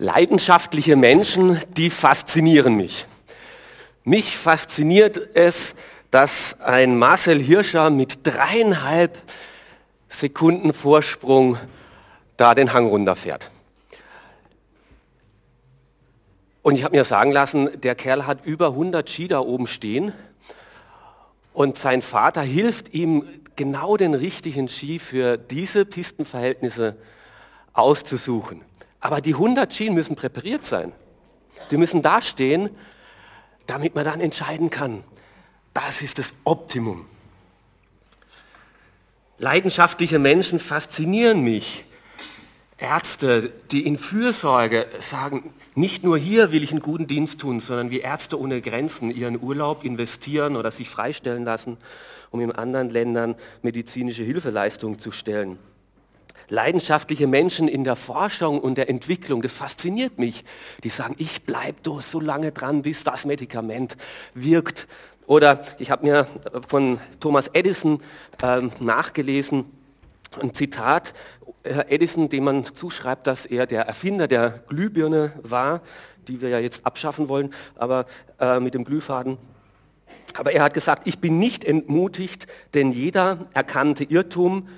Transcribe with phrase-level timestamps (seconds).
[0.00, 3.06] Leidenschaftliche Menschen, die faszinieren mich.
[4.02, 5.74] Mich fasziniert es,
[6.10, 9.18] dass ein Marcel Hirscher mit dreieinhalb
[10.08, 11.58] Sekunden Vorsprung
[12.38, 13.50] da den Hang runterfährt.
[16.62, 20.14] Und ich habe mir sagen lassen, der Kerl hat über 100 Ski da oben stehen
[21.52, 23.24] und sein Vater hilft ihm
[23.54, 26.96] genau den richtigen Ski für diese Pistenverhältnisse
[27.74, 28.62] auszusuchen.
[29.00, 30.92] Aber die 100 Schienen müssen präpariert sein.
[31.70, 32.70] Die müssen dastehen,
[33.66, 35.04] damit man dann entscheiden kann,
[35.74, 37.06] das ist das Optimum.
[39.38, 41.84] Leidenschaftliche Menschen faszinieren mich.
[42.76, 47.90] Ärzte, die in Fürsorge sagen, nicht nur hier will ich einen guten Dienst tun, sondern
[47.90, 51.76] wie Ärzte ohne Grenzen ihren Urlaub investieren oder sich freistellen lassen,
[52.30, 55.58] um in anderen Ländern medizinische Hilfeleistungen zu stellen
[56.50, 60.44] leidenschaftliche Menschen in der Forschung und der Entwicklung, das fasziniert mich.
[60.84, 63.96] Die sagen, ich bleibe doch so lange dran, bis das Medikament
[64.34, 64.86] wirkt.
[65.26, 66.26] Oder ich habe mir
[66.68, 68.02] von Thomas Edison
[68.42, 69.64] äh, nachgelesen,
[70.40, 71.14] ein Zitat,
[71.64, 75.82] Herr Edison, dem man zuschreibt, dass er der Erfinder der Glühbirne war,
[76.26, 78.06] die wir ja jetzt abschaffen wollen, aber
[78.40, 79.38] äh, mit dem Glühfaden.
[80.34, 84.68] Aber er hat gesagt, ich bin nicht entmutigt, denn jeder erkannte Irrtum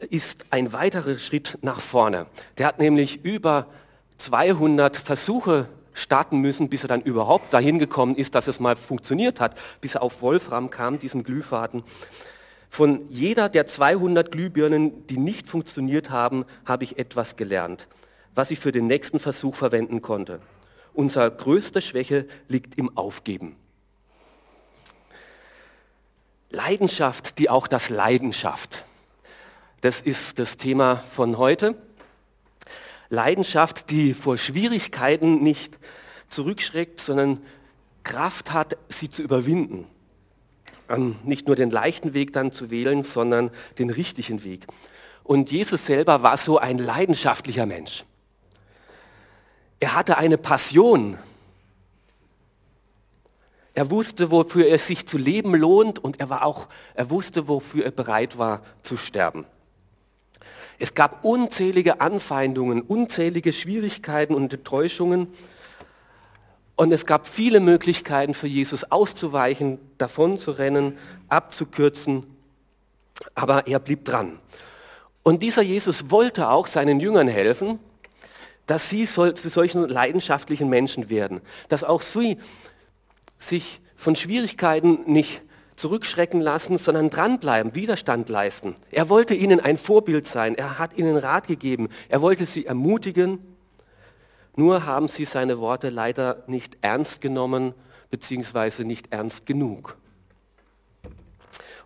[0.00, 2.26] ist ein weiterer Schritt nach vorne.
[2.58, 3.66] Der hat nämlich über
[4.18, 9.40] 200 Versuche starten müssen, bis er dann überhaupt dahin gekommen ist, dass es mal funktioniert
[9.40, 11.82] hat, bis er auf Wolfram kam, diesen Glühfaden.
[12.68, 17.88] Von jeder der 200 Glühbirnen, die nicht funktioniert haben, habe ich etwas gelernt,
[18.34, 20.40] was ich für den nächsten Versuch verwenden konnte.
[20.92, 23.56] Unsere größte Schwäche liegt im Aufgeben.
[26.50, 28.84] Leidenschaft, die auch das Leidenschaft.
[29.82, 31.76] Das ist das Thema von heute.
[33.08, 35.78] Leidenschaft, die vor Schwierigkeiten nicht
[36.28, 37.42] zurückschreckt, sondern
[38.02, 39.86] Kraft hat, sie zu überwinden.
[40.88, 44.66] Ähm, nicht nur den leichten Weg dann zu wählen, sondern den richtigen Weg.
[45.24, 48.04] Und Jesus selber war so ein leidenschaftlicher Mensch.
[49.78, 51.18] Er hatte eine Passion.
[53.74, 57.84] Er wusste, wofür es sich zu leben lohnt und er, war auch, er wusste, wofür
[57.84, 59.44] er bereit war zu sterben.
[60.78, 65.28] Es gab unzählige Anfeindungen, unzählige Schwierigkeiten und Enttäuschungen.
[66.76, 70.98] Und es gab viele Möglichkeiten für Jesus auszuweichen, davon zu rennen,
[71.28, 72.24] abzukürzen.
[73.34, 74.38] Aber er blieb dran.
[75.22, 77.78] Und dieser Jesus wollte auch seinen Jüngern helfen,
[78.66, 81.40] dass sie zu solchen leidenschaftlichen Menschen werden.
[81.68, 82.38] Dass auch sie
[83.38, 85.42] sich von Schwierigkeiten nicht
[85.76, 88.74] zurückschrecken lassen, sondern dranbleiben, Widerstand leisten.
[88.90, 93.38] Er wollte ihnen ein Vorbild sein, er hat ihnen Rat gegeben, er wollte sie ermutigen.
[94.56, 97.74] Nur haben sie seine Worte leider nicht ernst genommen,
[98.10, 99.96] beziehungsweise nicht ernst genug.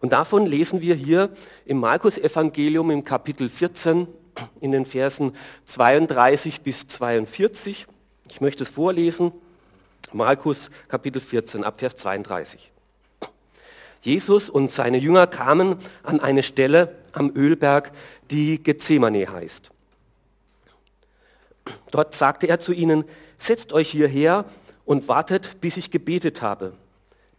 [0.00, 1.30] Und davon lesen wir hier
[1.66, 4.06] im Markus-Evangelium im Kapitel 14
[4.60, 5.32] in den Versen
[5.66, 7.86] 32 bis 42.
[8.30, 9.32] Ich möchte es vorlesen.
[10.12, 12.70] Markus Kapitel 14 ab Vers 32.
[14.02, 17.92] Jesus und seine Jünger kamen an eine Stelle am Ölberg,
[18.30, 19.70] die Gethsemane heißt.
[21.90, 23.04] Dort sagte er zu ihnen,
[23.38, 24.44] setzt euch hierher
[24.84, 26.72] und wartet, bis ich gebetet habe.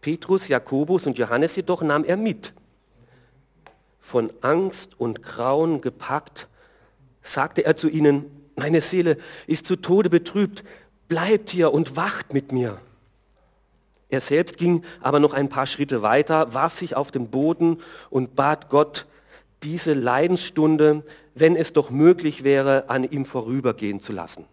[0.02, 2.54] Petrus, Jakobus und Johannes jedoch nahm er mit.
[4.00, 6.48] Von Angst und Grauen gepackt,
[7.22, 9.18] sagte er zu ihnen, meine Seele
[9.48, 10.64] ist zu Tode betrübt,
[11.08, 12.80] bleibt hier und wacht mit mir.
[14.12, 18.36] Er selbst ging aber noch ein paar Schritte weiter, warf sich auf den Boden und
[18.36, 19.08] bat Gott,
[19.64, 24.46] diese Leidensstunde, wenn es doch möglich wäre, an ihm vorübergehen zu lassen.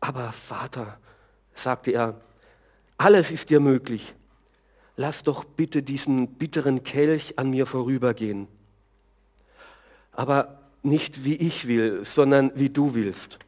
[0.00, 0.98] Aber Vater,
[1.54, 2.20] sagte er,
[2.96, 4.14] alles ist dir möglich.
[4.96, 8.48] Lass doch bitte diesen bitteren Kelch an mir vorübergehen.
[10.12, 13.38] Aber nicht wie ich will, sondern wie du willst.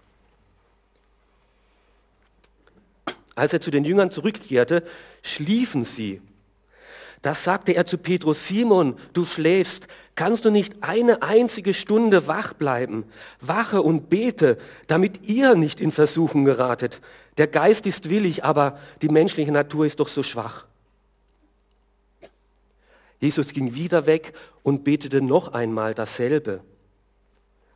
[3.38, 4.82] Als er zu den Jüngern zurückkehrte,
[5.22, 6.20] schliefen sie.
[7.22, 9.86] Das sagte er zu Petrus, Simon, du schläfst,
[10.16, 13.04] kannst du nicht eine einzige Stunde wach bleiben?
[13.40, 14.58] Wache und bete,
[14.88, 17.00] damit ihr nicht in Versuchung geratet.
[17.36, 20.66] Der Geist ist willig, aber die menschliche Natur ist doch so schwach.
[23.20, 24.32] Jesus ging wieder weg
[24.64, 26.60] und betete noch einmal dasselbe.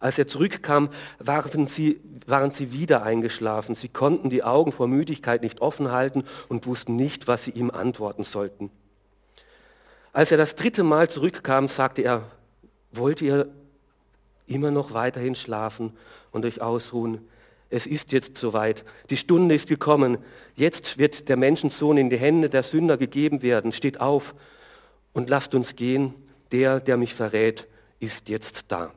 [0.03, 0.89] Als er zurückkam,
[1.21, 3.77] waren sie, waren sie wieder eingeschlafen.
[3.77, 7.71] Sie konnten die Augen vor Müdigkeit nicht offen halten und wussten nicht, was sie ihm
[7.71, 8.73] antworten sollten.
[10.13, 12.25] Als er das dritte Mal zurückkam, sagte er,
[12.91, 13.49] wollt ihr
[14.49, 15.93] immer noch weiterhin schlafen
[16.33, 17.21] und euch ausruhen.
[17.71, 18.85] Es ist jetzt soweit.
[19.09, 20.19] Die Stunde ist gekommen.
[20.57, 23.71] Jetzt wird der Menschensohn in die Hände der Sünder gegeben werden.
[23.71, 24.35] Steht auf
[25.13, 26.13] und lasst uns gehen.
[26.51, 27.69] Der, der mich verrät,
[28.01, 28.93] ist jetzt da.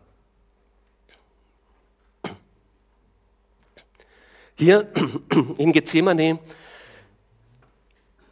[4.58, 4.88] Hier
[5.58, 6.40] in Gethsemane,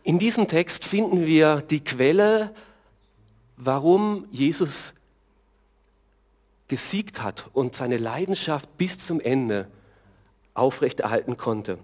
[0.04, 2.54] in diesem Text finden wir die Quelle,
[3.58, 4.94] warum Jesus
[6.70, 9.68] gesiegt hat und seine Leidenschaft bis zum Ende
[10.54, 11.78] aufrechterhalten konnte.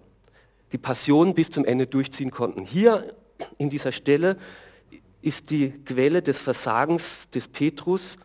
[0.71, 2.63] Die Passion bis zum Ende durchziehen konnten.
[2.63, 3.13] Hier
[3.57, 4.37] in dieser Stelle
[5.21, 8.17] ist die Quelle des Versagens des Petrus.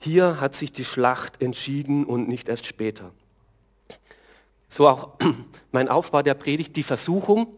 [0.00, 3.12] Hier hat sich die Schlacht entschieden und nicht erst später.
[4.70, 5.18] So auch
[5.72, 7.48] mein Aufbau der Predigt, die Versuchung.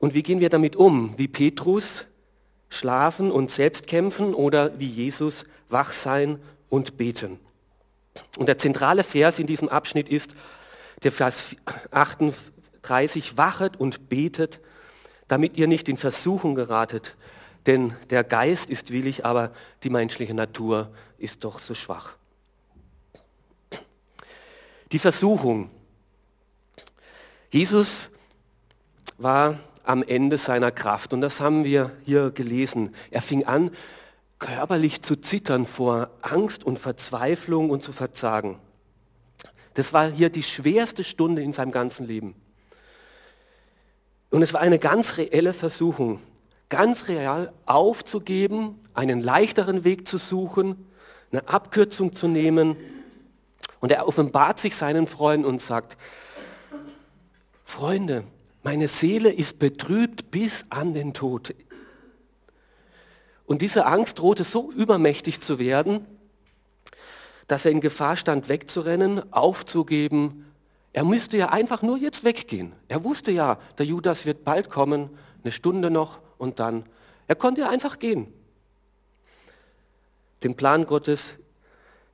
[0.00, 1.14] Und wie gehen wir damit um?
[1.16, 2.06] Wie Petrus
[2.68, 7.38] schlafen und selbst kämpfen oder wie Jesus wach sein und beten.
[8.38, 10.34] Und der zentrale Vers in diesem Abschnitt ist
[11.02, 11.54] der Vers
[11.90, 14.60] 38, wachet und betet,
[15.28, 17.16] damit ihr nicht in Versuchung geratet,
[17.66, 19.52] denn der Geist ist willig, aber
[19.82, 22.16] die menschliche Natur ist doch so schwach.
[24.96, 25.68] Die Versuchung.
[27.50, 28.08] Jesus
[29.18, 31.12] war am Ende seiner Kraft.
[31.12, 32.94] Und das haben wir hier gelesen.
[33.10, 33.72] Er fing an,
[34.38, 38.58] körperlich zu zittern vor Angst und Verzweiflung und zu verzagen.
[39.74, 42.34] Das war hier die schwerste Stunde in seinem ganzen Leben.
[44.30, 46.22] Und es war eine ganz reelle Versuchung,
[46.70, 50.86] ganz real aufzugeben, einen leichteren Weg zu suchen,
[51.32, 52.78] eine Abkürzung zu nehmen.
[53.86, 55.96] Und er offenbart sich seinen Freunden und sagt,
[57.62, 58.24] Freunde,
[58.64, 61.54] meine Seele ist betrübt bis an den Tod.
[63.44, 66.04] Und diese Angst drohte so übermächtig zu werden,
[67.46, 70.52] dass er in Gefahr stand, wegzurennen, aufzugeben.
[70.92, 72.72] Er müsste ja einfach nur jetzt weggehen.
[72.88, 75.10] Er wusste ja, der Judas wird bald kommen,
[75.44, 76.86] eine Stunde noch und dann.
[77.28, 78.34] Er konnte ja einfach gehen.
[80.42, 81.34] Den Plan Gottes,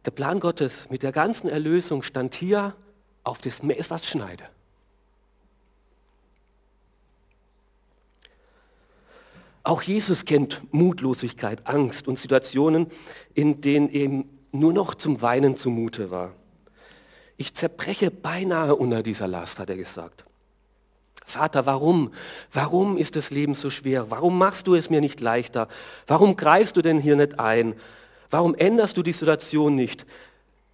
[0.04, 2.74] der Plan Gottes mit der ganzen Erlösung stand hier
[3.24, 4.44] auf des Messers Schneide.
[9.64, 12.88] Auch Jesus kennt Mutlosigkeit, Angst und Situationen,
[13.34, 16.34] in denen ihm nur noch zum Weinen zumute war.
[17.36, 20.24] Ich zerbreche beinahe unter dieser Last, hat er gesagt.
[21.24, 22.12] Vater, warum?
[22.52, 24.10] Warum ist das Leben so schwer?
[24.10, 25.68] Warum machst du es mir nicht leichter?
[26.06, 27.74] Warum greifst du denn hier nicht ein?
[28.32, 30.06] Warum änderst du die Situation nicht?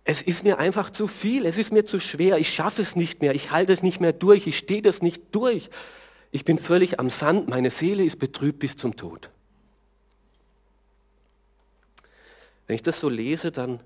[0.04, 3.20] Es ist mir einfach zu viel, es ist mir zu schwer, ich schaffe es nicht
[3.20, 5.68] mehr, ich halte es nicht mehr durch, ich stehe das nicht durch.
[6.30, 9.28] Ich bin völlig am Sand, meine Seele ist betrübt bis zum Tod.
[12.68, 13.80] Wenn ich das so lese, dann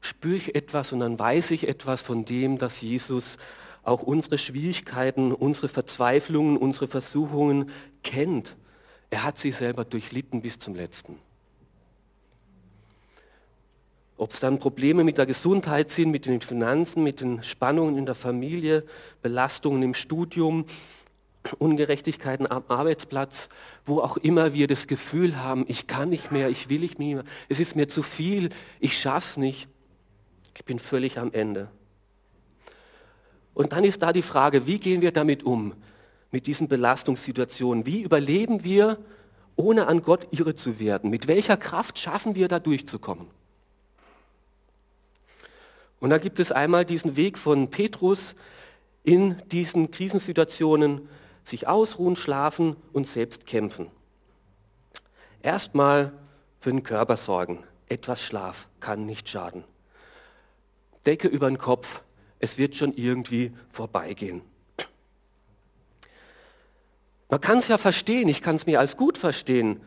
[0.00, 3.38] spüre ich etwas und dann weiß ich etwas von dem, dass Jesus
[3.82, 7.70] auch unsere Schwierigkeiten, unsere Verzweiflungen, unsere Versuchungen
[8.04, 8.54] kennt.
[9.10, 11.18] Er hat sie selber durchlitten bis zum letzten.
[14.20, 18.04] Ob es dann Probleme mit der Gesundheit sind, mit den Finanzen, mit den Spannungen in
[18.04, 18.84] der Familie,
[19.22, 20.66] Belastungen im Studium,
[21.56, 23.48] Ungerechtigkeiten am Arbeitsplatz,
[23.86, 27.24] wo auch immer wir das Gefühl haben, ich kann nicht mehr, ich will nicht mehr,
[27.48, 29.68] es ist mir zu viel, ich schaff's nicht,
[30.54, 31.70] ich bin völlig am Ende.
[33.54, 35.72] Und dann ist da die Frage, wie gehen wir damit um,
[36.30, 37.86] mit diesen Belastungssituationen?
[37.86, 38.98] Wie überleben wir,
[39.56, 41.08] ohne an Gott irre zu werden?
[41.08, 43.39] Mit welcher Kraft schaffen wir da durchzukommen?
[46.00, 48.34] Und da gibt es einmal diesen Weg von Petrus
[49.04, 51.08] in diesen Krisensituationen,
[51.44, 53.90] sich ausruhen, schlafen und selbst kämpfen.
[55.42, 56.12] Erstmal
[56.58, 57.62] für den Körper sorgen.
[57.88, 59.64] Etwas Schlaf kann nicht schaden.
[61.06, 62.02] Decke über den Kopf,
[62.38, 64.42] es wird schon irgendwie vorbeigehen.
[67.28, 69.80] Man kann es ja verstehen, ich kann es mir als gut verstehen.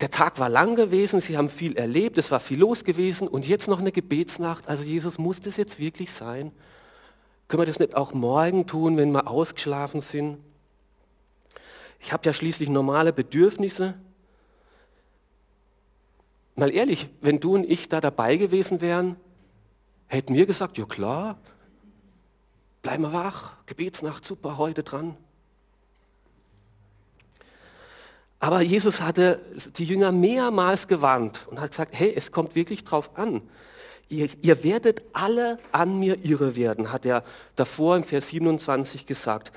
[0.00, 3.46] Der Tag war lang gewesen, sie haben viel erlebt, es war viel los gewesen und
[3.46, 4.68] jetzt noch eine Gebetsnacht.
[4.68, 6.52] Also Jesus, muss das jetzt wirklich sein?
[7.48, 10.38] Können wir das nicht auch morgen tun, wenn wir ausgeschlafen sind?
[12.00, 13.94] Ich habe ja schließlich normale Bedürfnisse.
[16.54, 19.16] Mal ehrlich, wenn du und ich da dabei gewesen wären,
[20.06, 21.38] hätten wir gesagt, ja klar,
[22.82, 25.16] bleiben wir wach, Gebetsnacht, super, heute dran.
[28.40, 29.40] Aber Jesus hatte
[29.76, 33.42] die Jünger mehrmals gewarnt und hat gesagt, hey, es kommt wirklich drauf an.
[34.08, 37.24] Ihr, ihr werdet alle an mir irre werden, hat er
[37.56, 39.52] davor im Vers 27 gesagt.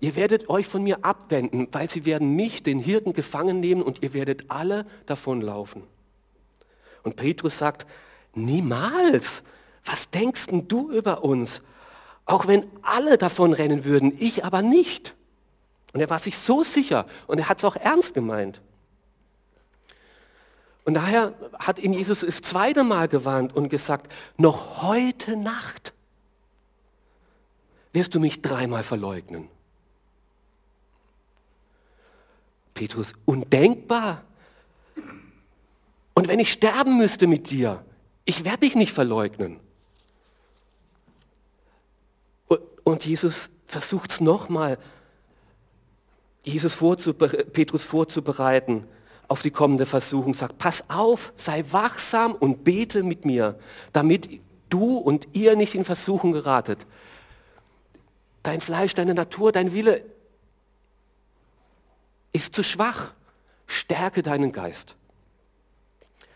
[0.00, 4.02] Ihr werdet euch von mir abwenden, weil sie werden mich, den Hirten, gefangen nehmen und
[4.02, 5.82] ihr werdet alle davonlaufen.
[7.02, 7.86] Und Petrus sagt,
[8.34, 9.42] niemals.
[9.84, 11.60] Was denkst denn du über uns?
[12.24, 15.14] Auch wenn alle davon rennen würden, ich aber nicht.
[15.94, 18.60] Und er war sich so sicher und er hat es auch ernst gemeint.
[20.84, 25.94] Und daher hat ihn Jesus das zweite Mal gewarnt und gesagt, noch heute Nacht
[27.92, 29.48] wirst du mich dreimal verleugnen.
[32.74, 34.24] Petrus, undenkbar.
[36.14, 37.84] Und wenn ich sterben müsste mit dir,
[38.24, 39.60] ich werde dich nicht verleugnen.
[42.82, 44.76] Und Jesus versucht es nochmal,
[46.44, 48.86] Jesus vorzubere Petrus vorzubereiten
[49.28, 50.34] auf die kommende Versuchung.
[50.34, 53.58] Sagt, pass auf, sei wachsam und bete mit mir,
[53.92, 54.28] damit
[54.68, 56.86] du und ihr nicht in Versuchung geratet.
[58.42, 60.04] Dein Fleisch, deine Natur, dein Wille
[62.32, 63.12] ist zu schwach.
[63.66, 64.94] Stärke deinen Geist.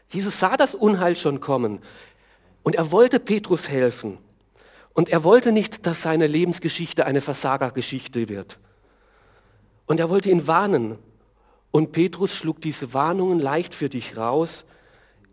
[0.08, 1.80] Jesus sah das Unheil schon kommen
[2.62, 4.16] und er wollte Petrus helfen.
[4.94, 8.58] Und er wollte nicht, dass seine Lebensgeschichte eine Versagergeschichte wird.
[9.88, 10.98] Und er wollte ihn warnen.
[11.70, 14.64] Und Petrus schlug diese Warnungen leicht für dich raus.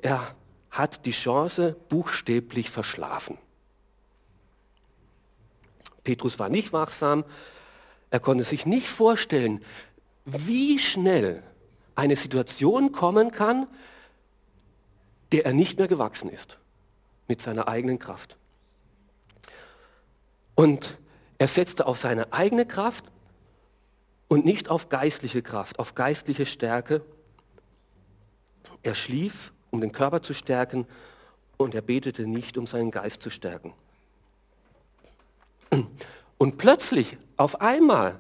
[0.01, 0.35] Er
[0.71, 3.38] hat die Chance buchstäblich verschlafen.
[6.03, 7.25] Petrus war nicht wachsam.
[8.09, 9.62] Er konnte sich nicht vorstellen,
[10.24, 11.43] wie schnell
[11.95, 13.67] eine Situation kommen kann,
[15.31, 16.59] der er nicht mehr gewachsen ist
[17.27, 18.38] mit seiner eigenen Kraft.
[20.55, 20.97] Und
[21.39, 23.05] er setzte auf seine eigene Kraft
[24.36, 27.01] und nicht auf geistliche Kraft, auf geistliche Stärke.
[28.84, 30.86] Er schlief, um den Körper zu stärken,
[31.56, 33.74] und er betete nicht, um seinen Geist zu stärken.
[36.38, 38.20] Und plötzlich, auf einmal,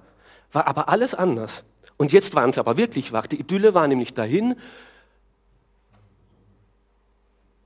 [0.53, 1.65] war aber alles anders.
[1.97, 3.27] Und jetzt waren sie aber wirklich wach.
[3.27, 4.55] Die Idylle war nämlich dahin,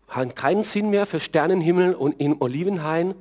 [0.07, 3.13] hatten keinen Sinn mehr für Sternenhimmel und in Olivenhain.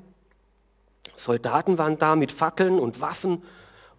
[1.16, 3.42] Soldaten waren da mit Fackeln und Waffen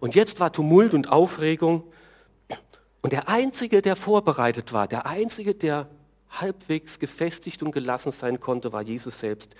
[0.00, 1.84] und jetzt war Tumult und Aufregung.
[3.02, 5.88] Und der Einzige, der vorbereitet war, der Einzige, der
[6.30, 9.54] halbwegs gefestigt und gelassen sein konnte, war Jesus selbst.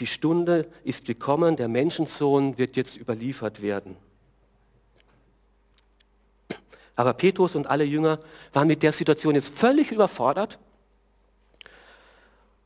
[0.00, 3.96] Die Stunde ist gekommen, der Menschensohn wird jetzt überliefert werden.
[6.96, 8.20] Aber Petrus und alle Jünger
[8.52, 10.58] waren mit der Situation jetzt völlig überfordert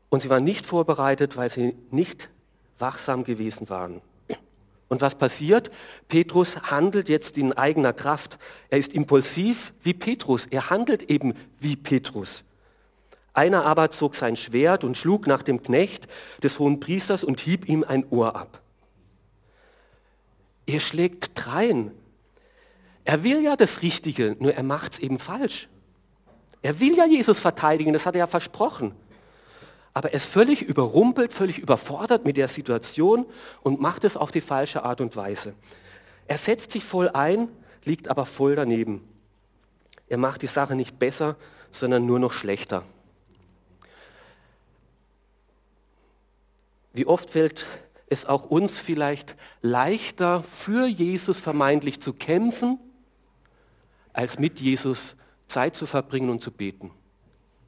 [0.09, 2.29] und sie waren nicht vorbereitet, weil sie nicht
[2.79, 4.01] wachsam gewesen waren.
[4.89, 5.71] Und was passiert?
[6.09, 8.39] Petrus handelt jetzt in eigener Kraft.
[8.69, 10.47] Er ist impulsiv wie Petrus.
[10.47, 12.45] Er handelt eben wie Petrus.
[13.35, 16.07] Einer aber zog sein Schwert und schlug nach dem Knecht
[16.43, 18.63] des hohen Priesters und hieb ihm ein Ohr ab.
[20.67, 21.91] Er schlägt drein.
[23.05, 25.69] Er will ja das Richtige, nur er macht es eben falsch.
[26.63, 28.95] Er will ja Jesus verteidigen, das hat er ja versprochen
[29.97, 33.25] aber er ist völlig überrumpelt, völlig überfordert mit der Situation
[33.63, 35.55] und macht es auf die falsche Art und Weise.
[36.27, 37.49] Er setzt sich voll ein,
[37.83, 39.03] liegt aber voll daneben.
[40.11, 41.37] Er macht die Sache nicht besser,
[41.71, 42.83] sondern nur noch schlechter.
[46.93, 47.65] Wie oft fällt
[48.11, 52.79] es auch uns vielleicht leichter, für Jesus vermeintlich zu kämpfen,
[54.13, 55.17] als mit Jesus
[55.49, 56.91] Zeit zu verbringen und zu beten.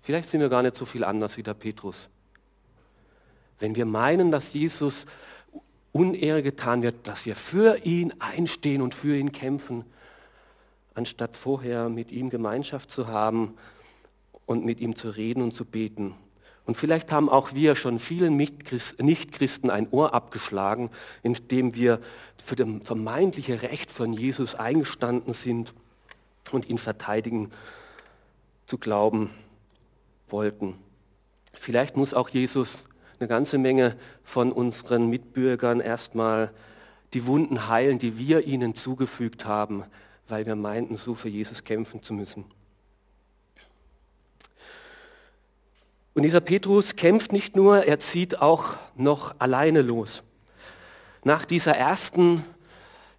[0.02, 2.10] Vielleicht sind wir gar nicht so viel anders wie der Petrus.
[3.58, 5.06] Wenn wir meinen, dass Jesus
[5.92, 9.84] Unehre getan wird, dass wir für ihn einstehen und für ihn kämpfen,
[10.94, 13.54] anstatt vorher mit ihm Gemeinschaft zu haben
[14.46, 16.14] und mit ihm zu reden und zu beten.
[16.66, 20.90] Und vielleicht haben auch wir schon vielen Nichtchristen ein Ohr abgeschlagen,
[21.22, 22.00] indem wir
[22.42, 25.72] für das vermeintliche Recht von Jesus eingestanden sind
[26.50, 27.50] und ihn verteidigen
[28.66, 29.30] zu glauben
[30.28, 30.74] wollten.
[31.54, 32.87] Vielleicht muss auch Jesus
[33.20, 36.52] eine ganze Menge von unseren Mitbürgern erstmal
[37.14, 39.84] die Wunden heilen, die wir ihnen zugefügt haben,
[40.28, 42.44] weil wir meinten, so für Jesus kämpfen zu müssen.
[46.14, 50.22] Und dieser Petrus kämpft nicht nur, er zieht auch noch alleine los.
[51.24, 52.44] Nach dieser ersten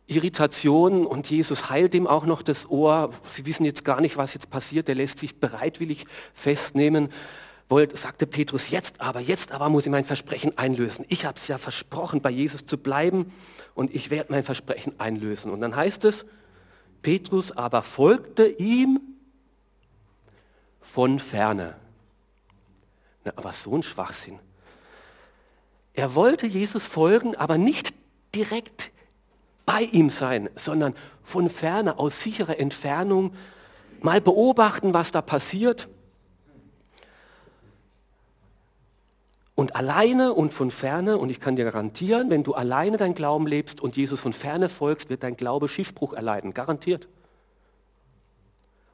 [0.07, 3.11] Irritation und Jesus heilt ihm auch noch das Ohr.
[3.25, 4.89] Sie wissen jetzt gar nicht, was jetzt passiert.
[4.89, 7.09] Er lässt sich bereitwillig festnehmen
[7.69, 11.05] wollte, sagte Petrus, jetzt aber, jetzt aber muss ich mein Versprechen einlösen.
[11.07, 13.31] Ich habe es ja versprochen, bei Jesus zu bleiben
[13.75, 15.51] und ich werde mein Versprechen einlösen.
[15.51, 16.25] Und dann heißt es,
[17.03, 18.99] Petrus aber folgte ihm
[20.81, 21.75] von ferne.
[23.23, 24.39] Na, aber so ein Schwachsinn.
[25.93, 27.93] Er wollte Jesus folgen, aber nicht
[28.33, 28.91] direkt
[29.65, 33.35] bei ihm sein, sondern von ferne, aus sicherer Entfernung,
[34.01, 35.88] mal beobachten, was da passiert
[39.59, 43.45] Und alleine und von ferne, und ich kann dir garantieren, wenn du alleine dein Glauben
[43.45, 47.09] lebst und Jesus von ferne folgst, wird dein Glaube Schiffbruch erleiden, garantiert.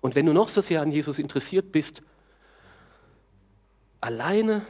[0.01, 2.01] Und wenn du noch so sehr an Jesus interessiert bist,
[4.01, 4.65] alleine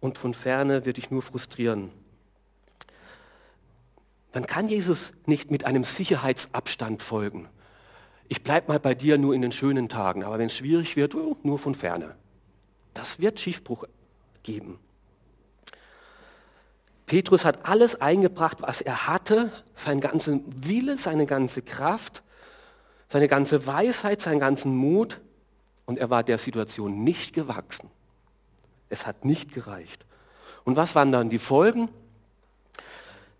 [0.00, 1.90] und von ferne wird dich nur frustrieren.
[4.32, 7.50] Man kann Jesus nicht mit einem Sicherheitsabstand folgen.
[8.28, 11.14] Ich bleibe mal bei dir nur in den schönen Tagen, aber wenn es schwierig wird,
[11.14, 12.16] oh, nur von ferne.
[12.94, 13.84] Das wird Schiffbruch
[14.42, 14.78] geben.
[17.08, 22.22] Petrus hat alles eingebracht, was er hatte, seinen ganzen Wille, seine ganze Kraft,
[23.08, 25.18] seine ganze Weisheit, seinen ganzen Mut
[25.86, 27.90] und er war der Situation nicht gewachsen.
[28.90, 30.04] Es hat nicht gereicht.
[30.64, 31.88] Und was waren dann die Folgen?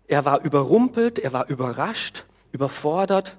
[0.07, 3.37] Er war überrumpelt, er war überrascht, überfordert,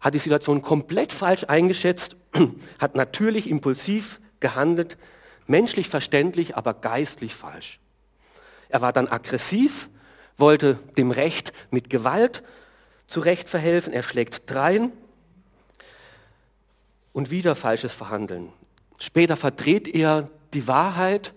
[0.00, 2.16] hat die Situation komplett falsch eingeschätzt,
[2.80, 4.98] hat natürlich impulsiv gehandelt,
[5.46, 7.78] menschlich verständlich, aber geistlich falsch.
[8.74, 9.88] Er war dann aggressiv,
[10.36, 12.42] wollte dem Recht mit Gewalt
[13.06, 13.92] zurecht verhelfen.
[13.92, 14.90] Er schlägt drein
[17.12, 18.52] und wieder falsches Verhandeln.
[18.98, 21.34] Später verdreht er die Wahrheit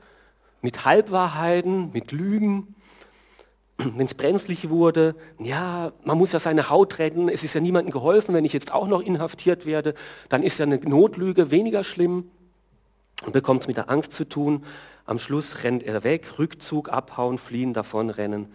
[0.63, 2.73] mit Halbwahrheiten, mit Lügen.
[3.77, 7.91] Wenn es brenzlig wurde, ja, man muss ja seine Haut retten, es ist ja niemandem
[7.91, 9.93] geholfen, wenn ich jetzt auch noch inhaftiert werde,
[10.29, 12.31] dann ist ja eine Notlüge weniger schlimm
[13.23, 14.65] und bekommt es mit der Angst zu tun.
[15.07, 18.53] Am Schluss rennt er weg, Rückzug, abhauen, fliehen, davonrennen.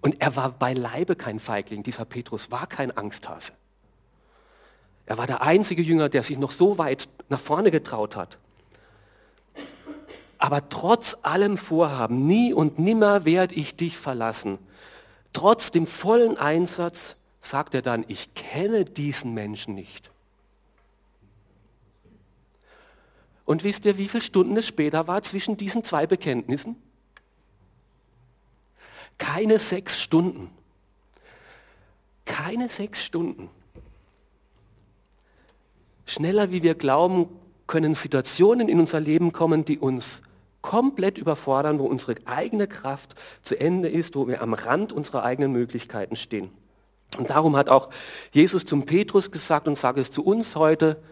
[0.00, 1.82] Und er war beileibe kein Feigling.
[1.82, 3.52] Dieser Petrus war kein Angsthase.
[5.04, 8.38] Er war der einzige Jünger, der sich noch so weit nach vorne getraut hat.
[10.38, 14.58] Aber trotz allem Vorhaben, nie und nimmer werde ich dich verlassen,
[15.34, 20.10] trotz dem vollen Einsatz, sagt er dann, ich kenne diesen Menschen nicht.
[23.50, 26.76] Und wisst ihr, wie viele Stunden es später war zwischen diesen zwei Bekenntnissen?
[29.18, 30.52] Keine sechs Stunden.
[32.24, 33.50] Keine sechs Stunden.
[36.06, 37.28] Schneller wie wir glauben,
[37.66, 40.22] können Situationen in unser Leben kommen, die uns
[40.62, 45.50] komplett überfordern, wo unsere eigene Kraft zu Ende ist, wo wir am Rand unserer eigenen
[45.50, 46.52] Möglichkeiten stehen.
[47.18, 47.90] Und darum hat auch
[48.30, 51.02] Jesus zum Petrus gesagt und sage es zu uns heute,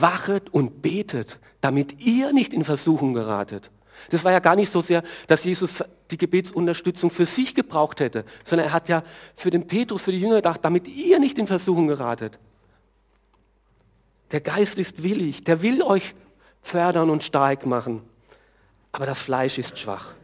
[0.00, 3.70] wachet und betet, damit ihr nicht in Versuchung geratet.
[4.10, 8.24] Das war ja gar nicht so sehr, dass Jesus die Gebetsunterstützung für sich gebraucht hätte,
[8.44, 9.02] sondern er hat ja
[9.34, 12.38] für den Petrus, für die Jünger gedacht, damit ihr nicht in Versuchung geratet.
[14.30, 16.14] Der Geist ist willig, der will euch
[16.62, 18.02] fördern und stark machen,
[18.92, 20.14] aber das Fleisch ist schwach.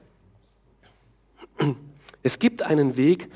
[2.22, 3.30] Es gibt einen Weg,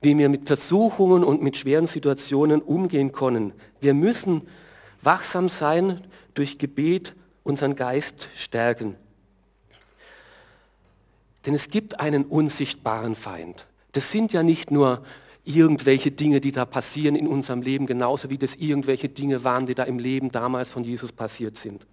[0.00, 3.52] wie wir mit Versuchungen und mit schweren Situationen umgehen können.
[3.80, 4.42] Wir müssen
[5.02, 6.02] wachsam sein,
[6.34, 8.96] durch Gebet unseren Geist stärken.
[11.44, 13.66] Denn es gibt einen unsichtbaren Feind.
[13.92, 15.04] Das sind ja nicht nur
[15.44, 19.74] irgendwelche Dinge, die da passieren in unserem Leben, genauso wie das irgendwelche Dinge waren, die
[19.74, 21.84] da im Leben damals von Jesus passiert sind.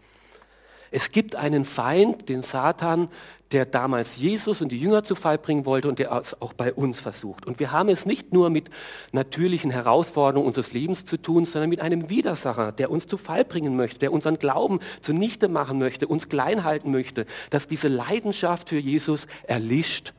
[0.91, 3.10] Es gibt einen Feind, den Satan,
[3.51, 6.71] der damals Jesus und die Jünger zu Fall bringen wollte und der es auch bei
[6.71, 7.47] uns versucht.
[7.47, 8.69] Und wir haben es nicht nur mit
[9.12, 13.75] natürlichen Herausforderungen unseres Lebens zu tun, sondern mit einem Widersacher, der uns zu Fall bringen
[13.75, 18.77] möchte, der unseren Glauben zunichte machen möchte, uns klein halten möchte, dass diese Leidenschaft für
[18.77, 20.13] Jesus erlischt.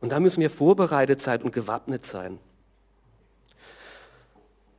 [0.00, 2.38] Und da müssen wir vorbereitet sein und gewappnet sein.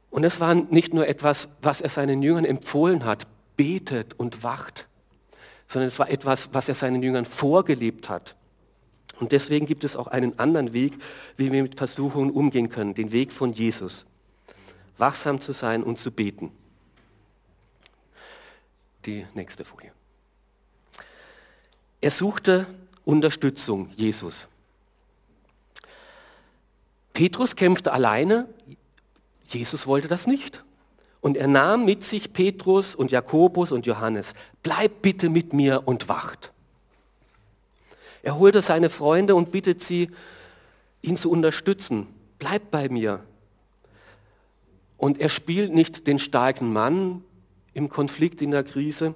[0.09, 4.88] Und es war nicht nur etwas, was er seinen Jüngern empfohlen hat, betet und wacht,
[5.67, 8.36] sondern es war etwas, was er seinen Jüngern vorgelebt hat.
[9.19, 10.93] Und deswegen gibt es auch einen anderen Weg,
[11.38, 14.06] wie wir mit Versuchungen umgehen können, den Weg von Jesus.
[14.97, 16.52] Wachsam zu sein und zu beten.
[19.06, 19.91] Die nächste Folie.
[22.02, 22.67] Er suchte
[23.06, 24.47] Unterstützung, Jesus.
[27.13, 28.47] Petrus kämpfte alleine,
[29.47, 30.63] Jesus wollte das nicht.
[31.21, 34.34] Und er nahm mit sich Petrus und Jakobus und Johannes.
[34.63, 36.52] Bleib bitte mit mir und wacht.
[38.23, 40.10] Er holte seine Freunde und bittet sie,
[41.02, 42.08] ihn zu unterstützen.
[42.39, 43.19] Bleib bei mir.
[44.97, 47.23] Und er spielt nicht den starken Mann
[47.73, 49.13] im Konflikt, in der Krise,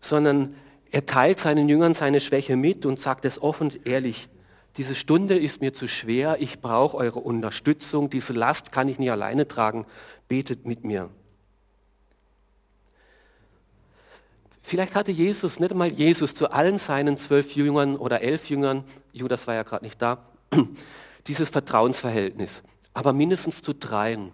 [0.00, 0.54] sondern
[0.92, 4.28] er teilt seinen Jüngern seine Schwäche mit und sagt es offen und ehrlich.
[4.76, 9.10] Diese Stunde ist mir zu schwer, ich brauche eure Unterstützung, diese Last kann ich nicht
[9.10, 9.86] alleine tragen
[10.28, 11.10] betet mit mir.
[14.72, 19.46] Vielleicht hatte Jesus, nicht einmal Jesus, zu allen seinen zwölf Jüngern oder elf Jüngern, Judas
[19.46, 20.24] war ja gerade nicht da,
[21.26, 22.62] dieses Vertrauensverhältnis.
[22.94, 24.32] Aber mindestens zu dreien.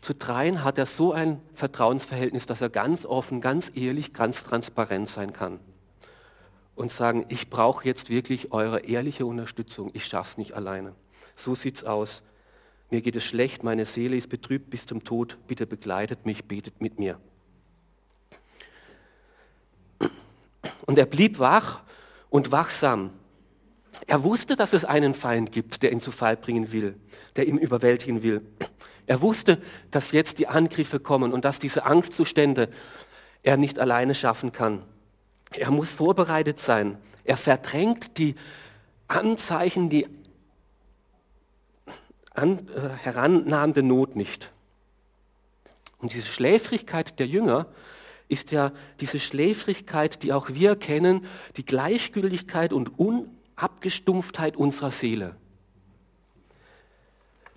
[0.00, 5.08] Zu dreien hat er so ein Vertrauensverhältnis, dass er ganz offen, ganz ehrlich, ganz transparent
[5.08, 5.60] sein kann.
[6.74, 10.96] und sagen, ich brauche jetzt wirklich eure ehrliche Unterstützung, ich schaffe es nicht alleine.
[11.36, 12.24] So sieht es aus.
[12.90, 16.80] Mir geht es schlecht, meine Seele ist betrübt bis zum Tod, bitte begleitet mich, betet
[16.80, 17.20] mit mir.
[20.86, 21.80] Und er blieb wach
[22.30, 23.10] und wachsam.
[24.06, 26.96] Er wusste, dass es einen Feind gibt, der ihn zu Fall bringen will,
[27.36, 28.42] der ihn überwältigen will.
[29.06, 32.68] Er wusste, dass jetzt die Angriffe kommen und dass diese Angstzustände
[33.42, 34.82] er nicht alleine schaffen kann.
[35.52, 36.98] Er muss vorbereitet sein.
[37.24, 38.34] Er verdrängt die
[39.08, 40.06] Anzeichen, die
[42.30, 44.50] an, äh, herannahende Not nicht.
[45.98, 47.66] Und diese Schläfrigkeit der Jünger
[48.28, 55.36] ist ja diese Schläfrigkeit, die auch wir kennen, die Gleichgültigkeit und Unabgestumpftheit unserer Seele,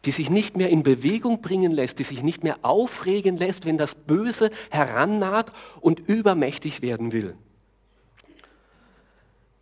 [0.06, 3.78] die sich nicht mehr in Bewegung bringen lässt, die sich nicht mehr aufregen lässt, wenn
[3.78, 7.36] das Böse herannaht und übermächtig werden will.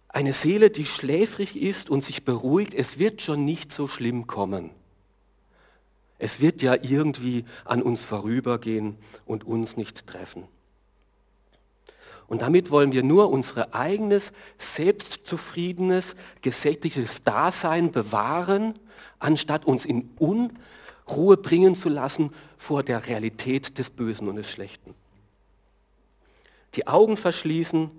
[0.07, 4.69] Eine Seele, die schläfrig ist und sich beruhigt, es wird schon nicht so schlimm kommen.
[6.17, 10.45] Es wird ja irgendwie an uns vorübergehen und uns nicht treffen.
[12.27, 18.79] Und damit wollen wir nur unser eigenes, selbstzufriedenes, gesättigtes Dasein bewahren,
[19.19, 24.95] anstatt uns in Unruhe bringen zu lassen vor der Realität des Bösen und des Schlechten.
[26.75, 27.91] Die Augen verschließen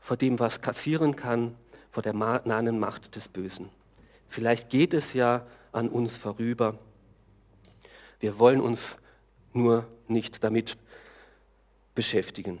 [0.00, 1.54] vor dem, was kassieren kann,
[1.90, 3.68] vor der nahen Macht des Bösen.
[4.28, 6.78] Vielleicht geht es ja an uns vorüber.
[8.18, 8.96] Wir wollen uns
[9.52, 10.78] nur nicht damit
[11.94, 12.58] beschäftigen.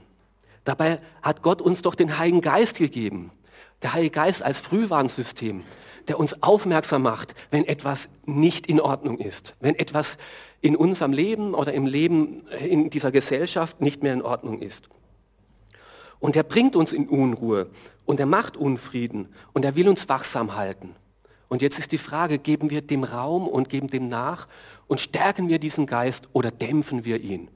[0.64, 3.32] Dabei hat Gott uns doch den Heiligen Geist gegeben.
[3.82, 5.64] Der Heilige Geist als Frühwarnsystem,
[6.08, 10.18] der uns aufmerksam macht, wenn etwas nicht in Ordnung ist, wenn etwas
[10.60, 14.88] in unserem Leben oder im Leben in dieser Gesellschaft nicht mehr in Ordnung ist.
[16.20, 17.68] Und er bringt uns in Unruhe
[18.04, 20.94] und er macht Unfrieden und er will uns wachsam halten.
[21.48, 24.46] Und jetzt ist die Frage, geben wir dem Raum und geben dem nach
[24.86, 27.48] und stärken wir diesen Geist oder dämpfen wir ihn?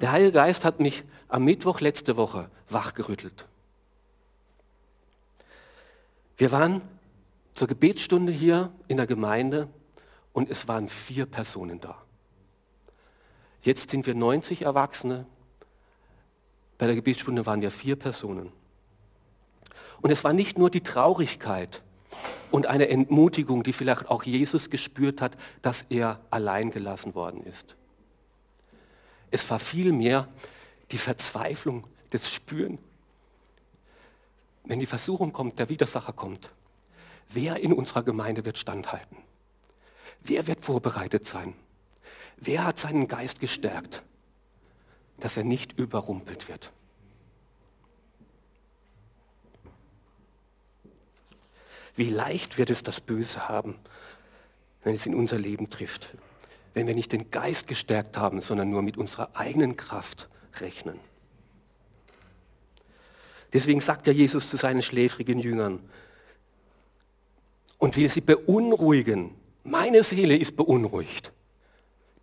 [0.00, 3.46] Der Heilige Geist hat mich am Mittwoch letzte Woche wachgerüttelt.
[6.36, 6.82] Wir waren
[7.54, 9.68] zur Gebetsstunde hier in der Gemeinde
[10.32, 11.96] und es waren vier Personen da.
[13.60, 15.26] Jetzt sind wir 90 Erwachsene.
[16.78, 18.52] Bei der Gebetsstunde waren wir vier Personen.
[20.00, 21.82] Und es war nicht nur die Traurigkeit
[22.50, 27.76] und eine Entmutigung, die vielleicht auch Jesus gespürt hat, dass er allein gelassen worden ist.
[29.32, 30.28] Es war vielmehr
[30.92, 32.78] die Verzweiflung, das Spüren.
[34.64, 36.50] Wenn die Versuchung kommt, der Widersacher kommt,
[37.30, 39.16] wer in unserer Gemeinde wird standhalten?
[40.20, 41.54] Wer wird vorbereitet sein?
[42.36, 44.02] Wer hat seinen Geist gestärkt,
[45.18, 46.70] dass er nicht überrumpelt wird?
[51.96, 53.78] Wie leicht wird es das Böse haben,
[54.84, 56.10] wenn es in unser Leben trifft,
[56.74, 60.28] wenn wir nicht den Geist gestärkt haben, sondern nur mit unserer eigenen Kraft
[60.60, 60.98] rechnen.
[63.52, 65.80] Deswegen sagt ja Jesus zu seinen schläfrigen Jüngern
[67.78, 69.34] und will sie beunruhigen.
[69.64, 71.32] Meine Seele ist beunruhigt.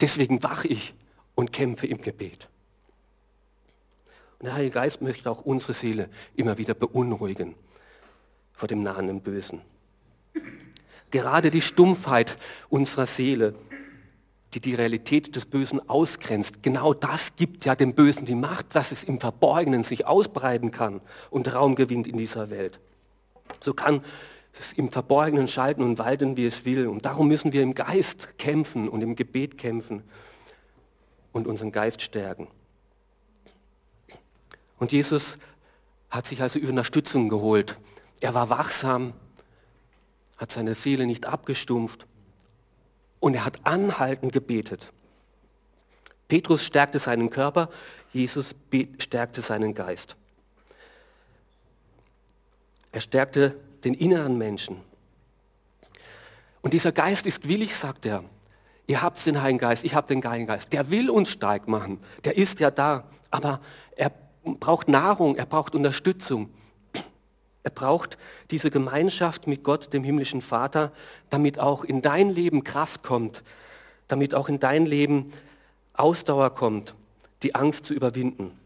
[0.02, 0.96] Deswegen wache ich
[1.36, 2.48] und kämpfe im Gebet.
[4.40, 7.56] Und der Heilige Geist möchte auch unsere Seele immer wieder beunruhigen
[8.54, 9.62] vor dem nahenden Bösen.
[11.12, 12.38] Gerade die Stumpfheit
[12.70, 13.56] unserer Seele,
[14.54, 18.92] die die Realität des Bösen ausgrenzt, genau das gibt ja dem Bösen die Macht, dass
[18.92, 22.80] es im Verborgenen sich ausbreiten kann und Raum gewinnt in dieser Welt.
[23.60, 24.02] So kann
[24.58, 26.88] es im Verborgenen schalten und walten, wie es will.
[26.88, 30.04] Und darum müssen wir im Geist kämpfen und im Gebet kämpfen
[31.32, 32.48] und unseren Geist stärken.
[34.80, 35.38] Und Jesus
[36.10, 37.78] hat sich also Unterstützung geholt.
[38.20, 39.14] Er war wachsam,
[40.38, 42.06] hat seine Seele nicht abgestumpft
[43.20, 44.92] und er hat anhaltend gebetet.
[46.28, 47.70] Petrus stärkte seinen Körper,
[48.14, 48.56] Jesus
[49.00, 50.16] stärkte seinen Geist.
[52.92, 54.78] Er stärkte den inneren Menschen.
[56.62, 58.24] Und dieser Geist ist willig, sagt er.
[58.88, 60.74] Ihr habt den Heiligen Geist, ich habe den Heiligen Geist.
[60.74, 62.00] Der will uns stark machen.
[62.24, 63.04] Der ist ja da.
[63.30, 63.62] Aber
[63.96, 64.12] er
[64.44, 66.50] braucht Nahrung, er braucht Unterstützung.
[67.64, 68.18] Er braucht
[68.52, 70.92] diese Gemeinschaft mit Gott, dem himmlischen Vater,
[71.30, 73.44] damit auch in dein Leben Kraft kommt,
[74.08, 75.34] damit auch in dein Leben
[75.94, 76.96] Ausdauer kommt,
[77.44, 78.58] die Angst zu überwinden.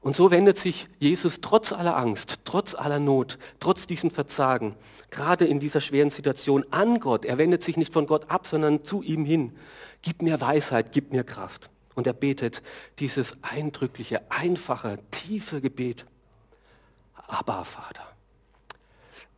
[0.00, 4.74] Und so wendet sich Jesus trotz aller Angst, trotz aller Not, trotz diesem Verzagen,
[5.08, 7.24] gerade in dieser schweren Situation an Gott.
[7.24, 9.56] Er wendet sich nicht von Gott ab, sondern zu ihm hin.
[10.02, 11.70] Gib mir Weisheit, gib mir Kraft.
[11.94, 12.60] Und er betet
[12.98, 16.04] dieses eindrückliche, einfache, tiefe Gebet.
[17.26, 18.06] Aber Vater,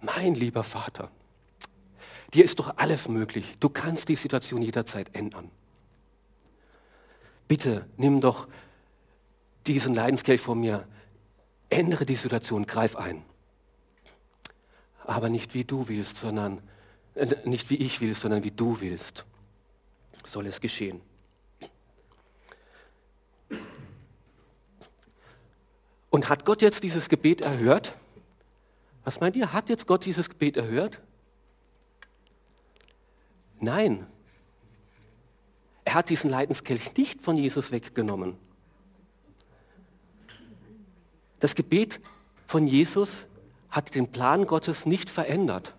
[0.01, 1.11] mein lieber Vater,
[2.35, 3.57] dir ist doch alles möglich.
[3.61, 5.51] Du kannst die Situation jederzeit ändern.
[7.49, 8.49] Bitte nimm doch
[9.67, 10.87] diesen Leidenskelch von mir,
[11.71, 13.23] ändere die Situation, greif ein.
[15.05, 16.63] Aber nicht wie du willst, sondern
[17.15, 19.25] äh, nicht wie ich will, sondern wie du willst,
[20.25, 21.01] soll es geschehen.
[26.17, 27.95] Und hat Gott jetzt dieses Gebet erhört?
[29.05, 29.53] Was meint ihr?
[29.53, 30.99] Hat jetzt Gott dieses Gebet erhört?
[33.61, 34.07] Nein.
[35.85, 38.39] Er hat diesen Leidenskelch nicht von Jesus weggenommen.
[41.39, 42.01] Das Gebet
[42.47, 43.27] von Jesus
[43.69, 45.75] hat den Plan Gottes nicht verändert.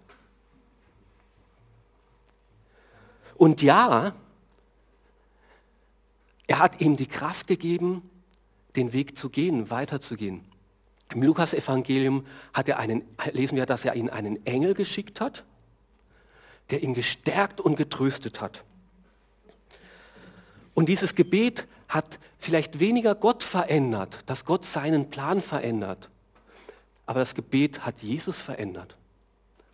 [3.37, 4.13] Und ja,
[6.45, 8.07] er hat ihm die Kraft gegeben,
[8.75, 10.45] den Weg zu gehen, weiterzugehen.
[11.13, 12.25] Im Lukas-Evangelium
[13.31, 15.45] lesen wir, dass er ihn einen Engel geschickt hat,
[16.69, 18.63] der ihn gestärkt und getröstet hat.
[20.73, 26.09] Und dieses Gebet hat vielleicht weniger Gott verändert, dass Gott seinen Plan verändert.
[27.05, 28.97] Aber das Gebet hat Jesus verändert,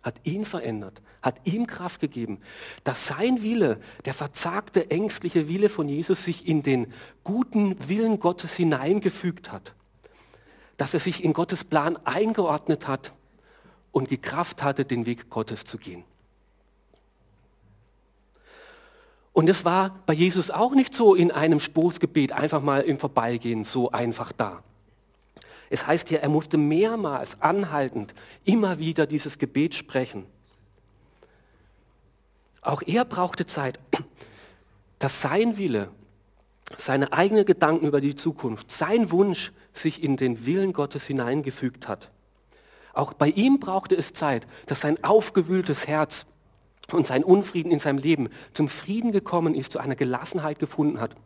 [0.04, 2.40] hat ihn verändert, hat ihm Kraft gegeben,
[2.84, 6.92] dass sein Wille, der verzagte, ängstliche Wille von Jesus sich in den
[7.24, 9.72] guten Willen Gottes hineingefügt hat,
[10.76, 13.12] dass er sich in Gottes Plan eingeordnet hat
[13.92, 16.04] und die Kraft hatte, den Weg Gottes zu gehen.
[19.32, 23.64] Und es war bei Jesus auch nicht so in einem Stoßgebet, einfach mal im Vorbeigehen,
[23.64, 24.62] so einfach da.
[25.70, 30.26] Es heißt hier, er musste mehrmals anhaltend immer wieder dieses Gebet sprechen.
[32.60, 33.78] Auch er brauchte Zeit,
[34.98, 35.90] dass sein Wille,
[36.76, 42.10] seine eigenen Gedanken über die Zukunft, sein Wunsch sich in den Willen Gottes hineingefügt hat.
[42.94, 46.26] Auch bei ihm brauchte es Zeit, dass sein aufgewühltes Herz
[46.92, 51.16] und sein Unfrieden in seinem Leben zum Frieden gekommen ist, zu einer Gelassenheit gefunden hat.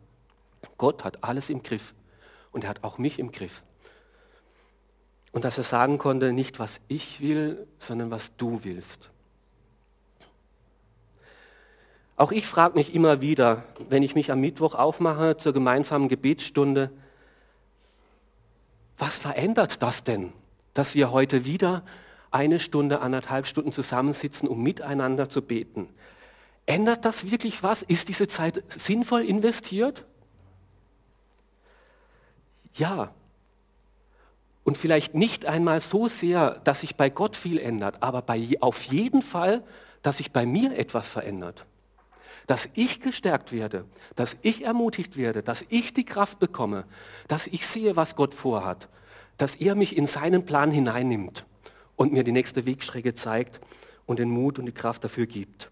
[0.77, 1.93] Gott hat alles im Griff
[2.51, 3.61] und er hat auch mich im Griff.
[5.31, 9.09] Und dass er sagen konnte, nicht was ich will, sondern was du willst.
[12.15, 16.91] Auch ich frage mich immer wieder, wenn ich mich am Mittwoch aufmache zur gemeinsamen Gebetsstunde,
[18.97, 20.33] was verändert das denn,
[20.73, 21.83] dass wir heute wieder
[22.31, 25.89] eine Stunde, anderthalb Stunden zusammensitzen, um miteinander zu beten.
[26.65, 27.81] Ändert das wirklich was?
[27.81, 30.05] Ist diese Zeit sinnvoll investiert?
[32.73, 33.13] Ja.
[34.69, 38.83] Und vielleicht nicht einmal so sehr, dass sich bei Gott viel ändert, aber bei, auf
[38.83, 39.63] jeden Fall,
[40.03, 41.65] dass sich bei mir etwas verändert.
[42.45, 46.85] Dass ich gestärkt werde, dass ich ermutigt werde, dass ich die Kraft bekomme,
[47.27, 48.89] dass ich sehe, was Gott vorhat,
[49.37, 51.47] dass er mich in seinen Plan hineinnimmt
[51.95, 53.61] und mir die nächste Wegstrecke zeigt
[54.05, 55.71] und den Mut und die Kraft dafür gibt.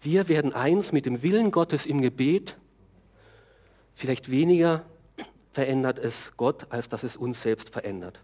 [0.00, 2.56] Wir werden eins mit dem Willen Gottes im Gebet.
[3.94, 4.84] Vielleicht weniger
[5.54, 8.18] verändert es Gott, als dass es uns selbst verändert.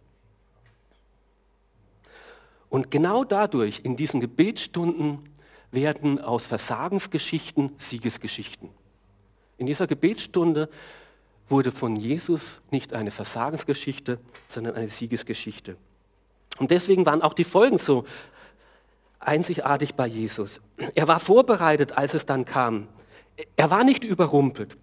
[2.68, 5.28] Und genau dadurch, in diesen Gebetsstunden,
[5.70, 8.68] werden aus Versagensgeschichten Siegesgeschichten.
[9.58, 10.68] In dieser Gebetsstunde
[11.48, 15.76] wurde von Jesus nicht eine Versagensgeschichte, sondern eine Siegesgeschichte.
[16.58, 18.04] Und deswegen waren auch die Folgen so
[19.20, 20.60] einzigartig bei Jesus.
[20.94, 22.88] Er war vorbereitet, als es dann kam.
[23.56, 24.76] Er war nicht überrumpelt.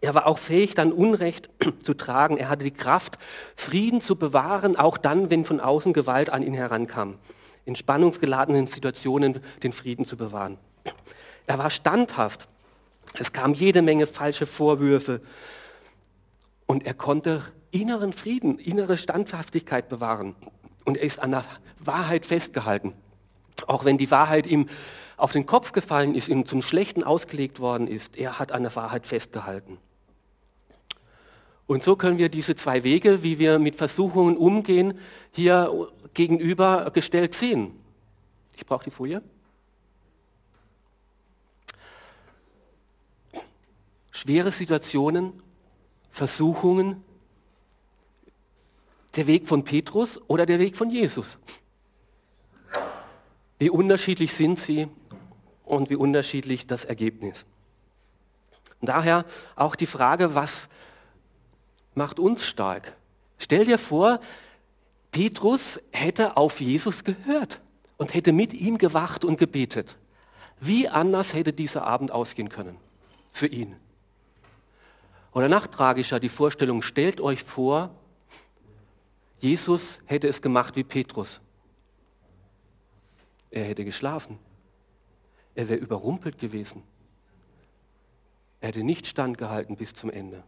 [0.00, 1.50] Er war auch fähig, dann Unrecht
[1.82, 2.36] zu tragen.
[2.36, 3.18] Er hatte die Kraft,
[3.56, 7.18] Frieden zu bewahren, auch dann, wenn von außen Gewalt an ihn herankam.
[7.66, 10.58] In spannungsgeladenen Situationen den Frieden zu bewahren.
[11.46, 12.48] Er war standhaft.
[13.18, 15.20] Es kam jede Menge falsche Vorwürfe
[16.66, 20.36] und er konnte inneren Frieden, innere Standhaftigkeit bewahren.
[20.84, 21.44] Und er ist an der
[21.78, 22.94] Wahrheit festgehalten.
[23.66, 24.68] Auch wenn die Wahrheit ihm
[25.16, 28.74] auf den Kopf gefallen ist, ihm zum Schlechten ausgelegt worden ist, er hat an der
[28.74, 29.78] Wahrheit festgehalten.
[31.70, 34.98] Und so können wir diese zwei Wege, wie wir mit Versuchungen umgehen,
[35.30, 37.78] hier gegenübergestellt sehen.
[38.56, 39.22] Ich brauche die Folie.
[44.10, 45.40] Schwere Situationen
[46.10, 47.04] Versuchungen
[49.14, 51.38] der Weg von Petrus oder der Weg von Jesus?
[53.60, 54.88] Wie unterschiedlich sind sie
[55.64, 57.44] und wie unterschiedlich das Ergebnis?
[58.80, 60.68] Und daher auch die Frage, was
[62.00, 62.96] macht uns stark?
[63.38, 64.20] Stell dir vor,
[65.12, 67.60] Petrus hätte auf Jesus gehört
[67.96, 69.96] und hätte mit ihm gewacht und gebetet.
[70.58, 72.76] Wie anders hätte dieser Abend ausgehen können?
[73.32, 73.76] für ihn.
[75.32, 77.90] Oder nachtragischer die Vorstellung, stellt euch vor,
[79.38, 81.40] Jesus hätte es gemacht wie Petrus.
[83.50, 84.38] Er hätte geschlafen.
[85.54, 86.82] Er wäre überrumpelt gewesen.
[88.60, 90.44] Er hätte nicht standgehalten bis zum Ende.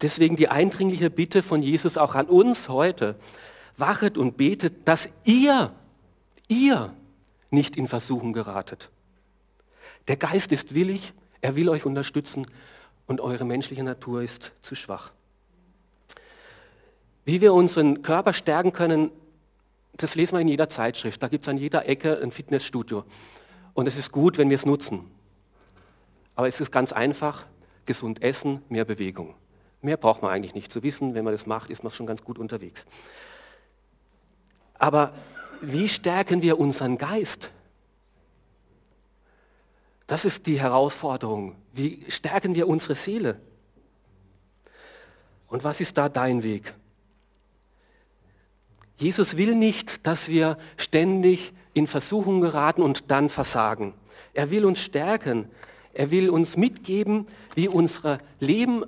[0.00, 3.16] Deswegen die eindringliche Bitte von Jesus auch an uns heute.
[3.76, 5.72] Wachet und betet, dass ihr,
[6.48, 6.94] ihr
[7.50, 8.90] nicht in Versuchen geratet.
[10.08, 12.46] Der Geist ist willig, er will euch unterstützen
[13.06, 15.12] und eure menschliche Natur ist zu schwach.
[17.24, 19.10] Wie wir unseren Körper stärken können,
[19.96, 21.22] das lesen wir in jeder Zeitschrift.
[21.22, 23.04] Da gibt es an jeder Ecke ein Fitnessstudio.
[23.74, 25.10] Und es ist gut, wenn wir es nutzen.
[26.34, 27.44] Aber es ist ganz einfach,
[27.84, 29.34] gesund essen, mehr Bewegung.
[29.80, 31.14] Mehr braucht man eigentlich nicht zu wissen.
[31.14, 32.86] Wenn man das macht, ist man schon ganz gut unterwegs.
[34.74, 35.12] Aber
[35.60, 37.50] wie stärken wir unseren Geist?
[40.06, 41.54] Das ist die Herausforderung.
[41.72, 43.40] Wie stärken wir unsere Seele?
[45.48, 46.74] Und was ist da dein Weg?
[48.96, 53.94] Jesus will nicht, dass wir ständig in Versuchung geraten und dann versagen.
[54.34, 55.48] Er will uns stärken.
[55.92, 58.84] Er will uns mitgeben, wie unser Leben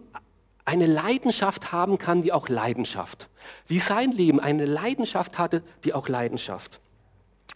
[0.64, 3.28] eine Leidenschaft haben kann, wie auch Leidenschaft.
[3.66, 6.80] Wie sein Leben eine Leidenschaft hatte, wie auch Leidenschaft.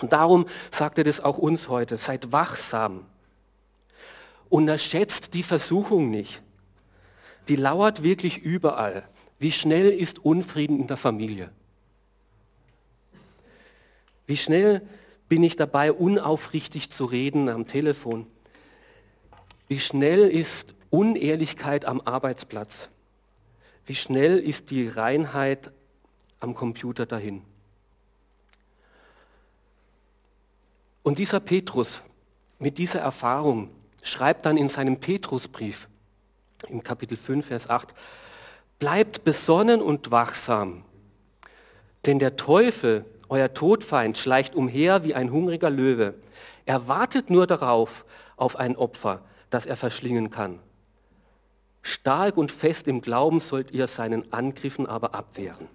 [0.00, 1.98] Und darum sagt er das auch uns heute.
[1.98, 3.06] Seid wachsam.
[4.48, 6.42] Unterschätzt die Versuchung nicht.
[7.48, 9.06] Die lauert wirklich überall.
[9.38, 11.50] Wie schnell ist Unfrieden in der Familie?
[14.26, 14.80] Wie schnell
[15.28, 18.26] bin ich dabei, unaufrichtig zu reden am Telefon?
[19.68, 22.90] Wie schnell ist Unehrlichkeit am Arbeitsplatz?
[23.86, 25.70] Wie schnell ist die Reinheit
[26.40, 27.42] am Computer dahin?
[31.02, 32.00] Und dieser Petrus
[32.58, 33.68] mit dieser Erfahrung
[34.02, 35.88] schreibt dann in seinem Petrusbrief
[36.68, 37.92] im Kapitel 5, Vers 8,
[38.78, 40.82] bleibt besonnen und wachsam,
[42.06, 46.14] denn der Teufel euer Todfeind schleicht umher wie ein hungriger Löwe.
[46.66, 48.04] Er wartet nur darauf,
[48.36, 50.58] auf ein Opfer, das er verschlingen kann.
[51.86, 55.68] Stark und fest im Glauben sollt ihr seinen Angriffen aber abwehren.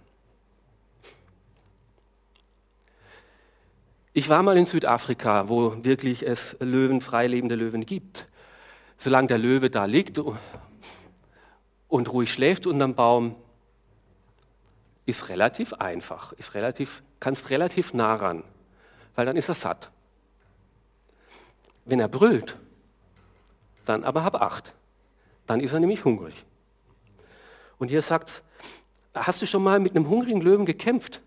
[4.12, 8.28] Ich war mal in Südafrika, wo wirklich es Löwen, freilebende Löwen gibt.
[8.98, 10.20] Solange der Löwe da liegt
[11.88, 13.36] und ruhig schläft unterm Baum,
[15.06, 18.44] ist relativ einfach, ist relativ kannst relativ nah ran,
[19.16, 19.92] weil dann ist er satt.
[21.86, 22.58] Wenn er brüllt,
[23.86, 24.74] dann aber hab acht.
[25.50, 26.46] Dann ist er nämlich hungrig.
[27.80, 28.44] Und ihr sagt,
[29.16, 31.24] hast du schon mal mit einem hungrigen Löwen gekämpft?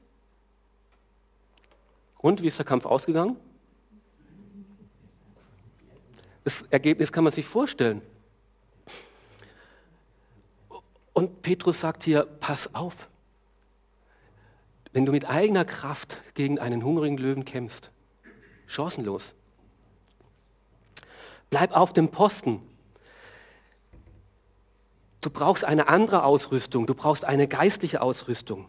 [2.19, 3.37] Und wie ist der Kampf ausgegangen?
[6.45, 8.01] Das Ergebnis kann man sich vorstellen.
[11.15, 13.09] Und Petrus sagt hier, pass auf,
[14.93, 17.91] wenn du mit eigener Kraft gegen einen hungrigen Löwen kämpfst,
[18.69, 19.35] chancenlos.
[21.51, 22.63] Bleib auf dem Posten.
[25.23, 28.67] Du brauchst eine andere Ausrüstung, du brauchst eine geistliche Ausrüstung.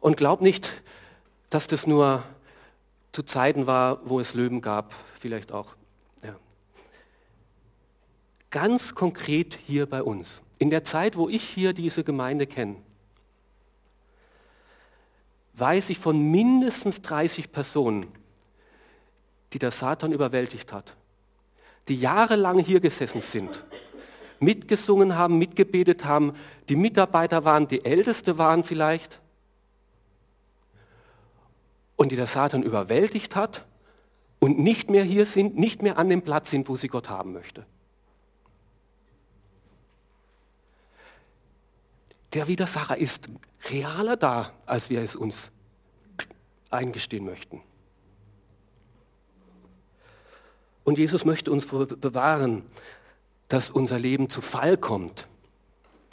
[0.00, 0.82] Und glaub nicht,
[1.50, 2.24] dass das nur
[3.12, 5.76] zu Zeiten war, wo es Löwen gab, vielleicht auch.
[6.24, 6.34] Ja.
[8.50, 10.42] Ganz konkret hier bei uns.
[10.58, 12.76] In der Zeit, wo ich hier diese Gemeinde kenne,
[15.54, 18.06] weiß ich von mindestens 30 Personen,
[19.52, 20.96] die der Satan überwältigt hat,
[21.86, 23.64] die jahrelang hier gesessen sind,
[24.40, 26.34] mitgesungen haben, mitgebetet haben,
[26.68, 29.20] die Mitarbeiter waren, die Älteste waren vielleicht
[31.96, 33.66] und die der Satan überwältigt hat
[34.38, 37.32] und nicht mehr hier sind, nicht mehr an dem Platz sind, wo sie Gott haben
[37.32, 37.66] möchte.
[42.32, 43.28] Der Widersacher ist
[43.68, 45.50] realer da, als wir es uns
[46.70, 47.60] eingestehen möchten.
[50.84, 52.62] Und Jesus möchte uns bewahren,
[53.50, 55.26] dass unser Leben zu Fall kommt,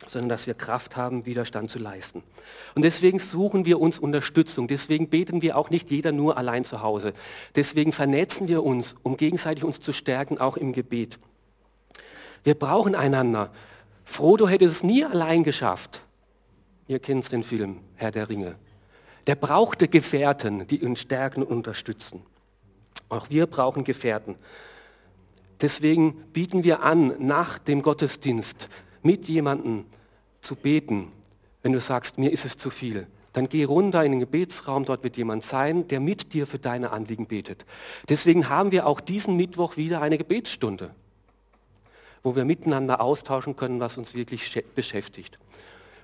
[0.07, 2.23] sondern dass wir Kraft haben, Widerstand zu leisten.
[2.75, 4.67] Und deswegen suchen wir uns Unterstützung.
[4.67, 7.13] Deswegen beten wir auch nicht jeder nur allein zu Hause.
[7.55, 11.19] Deswegen vernetzen wir uns, um gegenseitig uns zu stärken, auch im Gebet.
[12.43, 13.51] Wir brauchen einander.
[14.03, 16.01] Frodo hätte es nie allein geschafft.
[16.87, 18.55] Ihr kennt den Film Herr der Ringe.
[19.27, 22.23] Der brauchte Gefährten, die ihn stärken und unterstützen.
[23.09, 24.35] Auch wir brauchen Gefährten.
[25.61, 28.69] Deswegen bieten wir an, nach dem Gottesdienst
[29.01, 29.85] mit jemandem
[30.41, 31.11] zu beten,
[31.63, 35.03] wenn du sagst, mir ist es zu viel, dann geh runter in den Gebetsraum, dort
[35.03, 37.65] wird jemand sein, der mit dir für deine Anliegen betet.
[38.09, 40.91] Deswegen haben wir auch diesen Mittwoch wieder eine Gebetsstunde,
[42.23, 45.37] wo wir miteinander austauschen können, was uns wirklich beschäftigt.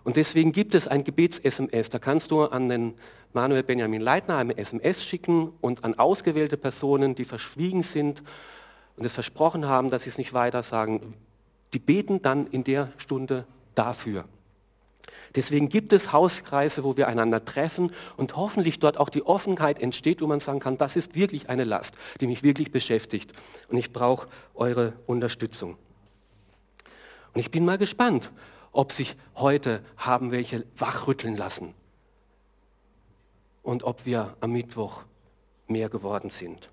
[0.04, 1.89] Und deswegen gibt es ein Gebets-SMS.
[1.89, 2.93] Da kannst du an den
[3.32, 8.22] Manuel Benjamin Leitner eine SMS schicken und an ausgewählte Personen, die verschwiegen sind
[8.96, 11.16] und es versprochen haben, dass sie es nicht weiter sagen,
[11.74, 14.26] die beten dann in der Stunde dafür.
[15.36, 20.22] Deswegen gibt es Hauskreise, wo wir einander treffen und hoffentlich dort auch die Offenheit entsteht,
[20.22, 23.32] wo man sagen kann, das ist wirklich eine Last, die mich wirklich beschäftigt
[23.70, 25.78] und ich brauche eure Unterstützung.
[27.34, 28.32] Und ich bin mal gespannt,
[28.72, 31.74] ob sich heute haben welche wachrütteln lassen
[33.64, 35.04] und ob wir am Mittwoch
[35.68, 36.70] mehr geworden sind.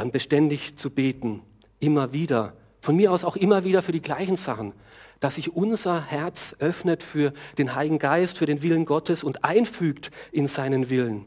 [0.00, 1.42] Dann beständig zu beten,
[1.78, 4.72] immer wieder, von mir aus auch immer wieder für die gleichen Sachen,
[5.20, 10.10] dass sich unser Herz öffnet für den Heiligen Geist, für den Willen Gottes und einfügt
[10.32, 11.26] in seinen Willen.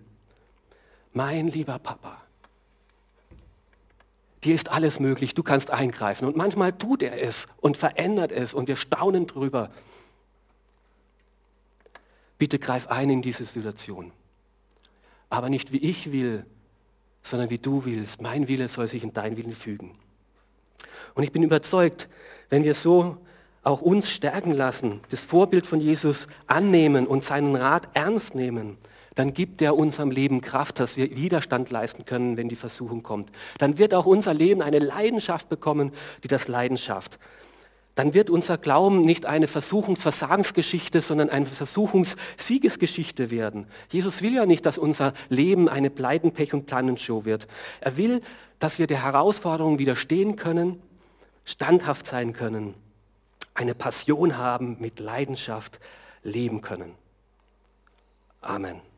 [1.13, 2.19] Mein lieber Papa,
[4.43, 6.25] Dir ist alles möglich, du kannst eingreifen.
[6.25, 9.69] Und manchmal tut er es und verändert es und wir staunen drüber.
[12.39, 14.11] Bitte greif ein in diese Situation.
[15.29, 16.47] Aber nicht wie ich will,
[17.23, 18.21] sondern wie du willst.
[18.21, 19.97] Mein Wille soll sich in dein Willen fügen.
[21.15, 22.09] Und ich bin überzeugt,
[22.49, 23.17] wenn wir so
[23.63, 28.77] auch uns stärken lassen, das Vorbild von Jesus annehmen und seinen Rat ernst nehmen,
[29.15, 33.29] dann gibt er unserem Leben Kraft, dass wir Widerstand leisten können, wenn die Versuchung kommt.
[33.59, 35.93] Dann wird auch unser Leben eine Leidenschaft bekommen,
[36.23, 37.19] die das Leidenschaft.
[37.95, 43.67] Dann wird unser Glauben nicht eine Versuchungsversagensgeschichte, sondern eine Versuchungssiegesgeschichte werden.
[43.89, 47.47] Jesus will ja nicht, dass unser Leben eine Pleiten, Pech und Plannenshow wird.
[47.81, 48.21] Er will,
[48.57, 50.81] dass wir der Herausforderung widerstehen können,
[51.45, 52.73] standhaft sein können,
[53.53, 55.79] eine Passion haben, mit Leidenschaft
[56.23, 56.95] leben können.
[58.41, 58.92] Amen.